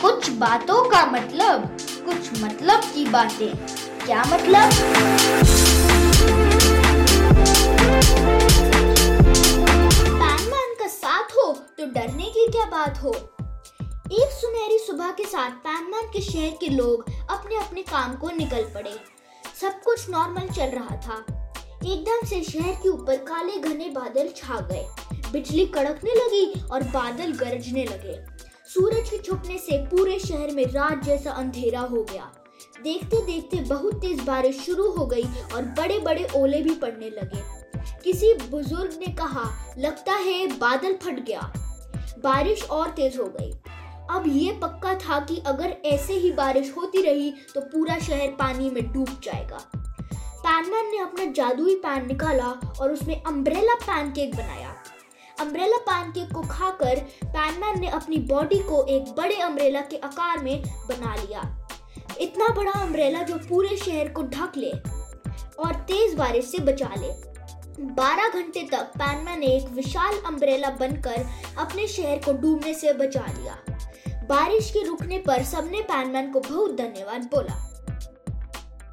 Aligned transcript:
कुछ 0.00 0.28
बातों 0.30 0.88
का 0.90 1.04
मतलब 1.06 1.76
कुछ 2.06 2.42
मतलब 2.42 2.80
की 2.94 3.04
बातें। 3.04 3.56
क्या 4.04 4.22
मतलब? 4.24 4.70
पैनमैन 10.10 10.74
का 10.74 10.86
साथ 10.86 11.24
हो 11.24 11.52
तो 11.52 11.86
डरने 11.86 12.24
की 12.24 12.46
क्या 12.52 12.64
बात 12.64 13.02
हो? 13.02 13.14
एक 14.12 14.30
सुनहरी 14.32 14.78
सुबह 14.78 15.10
के 15.10 15.24
साथ 15.24 15.50
पैनमैन 15.50 16.10
के 16.12 16.20
शहर 16.20 16.56
के 16.60 16.68
लोग 16.68 17.04
अपने 17.30 17.56
अपने 17.56 17.82
काम 17.82 18.16
को 18.16 18.30
निकल 18.30 18.62
पड़े। 18.74 18.98
सब 19.60 19.82
कुछ 19.82 20.10
नॉर्मल 20.10 20.48
चल 20.48 20.78
रहा 20.78 20.96
था। 20.96 21.24
एकदम 21.86 22.26
से 22.26 22.42
शहर 22.42 22.74
के 22.74 22.88
ऊपर 22.88 23.16
काले 23.16 23.56
घने 23.56 23.88
बादल 23.90 24.28
छा 24.36 24.60
गए। 24.60 24.86
बिजली 25.32 25.66
कड़कने 25.66 26.14
लगी 26.14 26.60
और 26.62 26.82
बादल 26.84 27.32
गरजने 27.34 27.84
लगे। 27.84 28.18
सूरज 28.68 29.08
के 29.10 29.18
छुपने 29.18 29.58
से 29.58 29.78
पूरे 29.86 30.18
शहर 30.18 30.50
में 30.50 30.64
रात 30.66 31.04
जैसा 31.04 31.30
अंधेरा 31.32 31.80
हो 31.80 32.02
गया। 32.02 32.30
देखते 32.82 33.20
देखते 33.26 33.60
बहुत 33.64 34.00
तेज 34.00 34.20
बारिश 34.20 34.60
शुरू 34.60 34.88
हो 34.90 35.06
गई 35.06 35.24
और 35.54 35.62
बड़े 35.78 35.98
बड़े 35.98 36.26
ओले 36.36 36.60
भी 36.62 36.74
पड़ने 36.74 37.10
लगे। 37.10 37.42
किसी 38.04 38.32
बुज़ुर्ग 38.50 38.98
ने 39.00 39.12
कहा, 39.14 39.44
लगता 39.78 40.12
है 40.14 40.46
बादल 40.58 40.94
फट 40.94 41.24
गया। 41.26 41.52
बारिश 42.18 42.62
और 42.64 42.90
तेज 42.90 43.18
हो 43.18 43.24
गई। 43.30 43.52
अब 44.10 44.24
ये 44.26 44.52
पक्का 44.52 44.94
था 44.98 45.18
कि 45.20 45.36
अगर 45.46 45.76
ऐसे 45.84 46.14
ही 46.14 46.30
बारिश 46.32 46.72
होती 46.76 47.02
रही 47.02 47.30
तो 47.54 47.60
पूरा 47.62 47.98
शहर 47.98 48.28
पानी 48.38 48.70
में 48.70 48.92
डूब 48.92 49.08
जाएगा। 49.24 49.58
पैनमैन 49.72 50.90
ने 50.90 50.98
अपना 50.98 51.24
जादुई 51.32 51.74
पैन 51.76 52.06
निकाला 52.06 52.48
और 52.80 52.92
उसमें 52.92 53.22
अम्ब्रेला 53.22 53.74
पैनकेक 53.76 54.36
बनाया। 54.36 54.74
अम्ब्रेला 55.40 55.76
पैनकेक 55.76 56.32
को 56.32 56.42
खाकर 56.42 57.00
पैनमैन 57.24 57.80
ने 57.80 57.88
अपनी 57.88 58.16
बॉडी 58.18 58.58
को 58.58 58.84
एक 58.84 59.14
बड़े 59.16 59.36
अम्ब्रेला 59.36 59.80
के 59.80 59.96
आकार 59.96 60.38
में 60.38 60.62
बना 60.88 61.14
लिया। 61.14 61.42
इतना 62.20 62.48
बड़ा 62.48 62.72
अम्ब्रेला 62.72 63.22
जो 63.22 63.36
पूरे 63.38 63.76
शहर 63.76 64.08
को 64.08 64.22
ढक 64.22 64.52
ले 64.56 64.70
और 65.58 65.74
तेज 65.88 66.14
बारिश 66.14 66.44
से 66.44 66.58
बचा 66.58 66.90
ले। 66.98 67.10
12 67.94 68.28
घंटे 68.28 68.62
तक 68.62 68.92
पैनमैन 68.98 69.40
ने 69.40 69.46
एक 69.46 69.68
विशाल 69.68 70.18
अम्ब्रेला 70.26 70.70
बनकर 70.70 71.26
अपने 71.58 71.86
शहर 71.86 72.18
को 72.18 72.32
डूबने 72.32 72.74
से 72.74 72.92
बचा 72.92 73.26
लिया। 73.38 73.58
बारिश 74.28 74.70
के 74.70 74.82
रुकने 74.84 75.18
पर 75.18 75.42
सबने 75.44 75.80
पैनमैन 75.82 76.32
को 76.32 76.40
बहुत 76.40 76.76
धन्यवाद 76.76 77.28
बोला। 77.34 77.75